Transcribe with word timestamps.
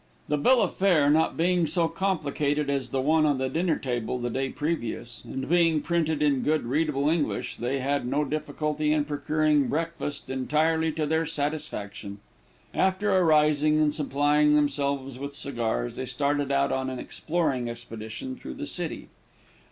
The 0.29 0.37
bill 0.39 0.63
of 0.63 0.75
fare 0.75 1.11
not 1.11 1.37
being 1.37 1.67
so 1.67 1.87
complicated 1.87 2.71
as 2.71 2.89
the 2.89 3.01
one 3.01 3.23
on 3.23 3.37
the 3.37 3.49
dinner 3.49 3.75
table 3.75 4.17
the 4.17 4.31
day 4.31 4.49
previous, 4.49 5.21
and 5.25 5.47
being 5.47 5.79
printed 5.81 6.23
in 6.23 6.41
good 6.41 6.63
readable 6.63 7.07
English, 7.07 7.57
they 7.57 7.81
had 7.81 8.07
no 8.07 8.25
difficulty 8.25 8.93
in 8.93 9.05
procuring 9.05 9.67
breakfast 9.67 10.27
entirely 10.31 10.91
to 10.93 11.05
their 11.05 11.27
satisfaction. 11.27 12.17
After 12.73 13.15
arising, 13.15 13.79
and 13.79 13.93
supplying 13.93 14.55
themselves 14.55 15.19
with 15.19 15.33
cigars, 15.35 15.95
they 15.97 16.07
started 16.07 16.51
out 16.51 16.71
on 16.71 16.89
an 16.89 16.97
exploring 16.97 17.69
expedition 17.69 18.35
through 18.35 18.55
the 18.55 18.65
city. 18.65 19.09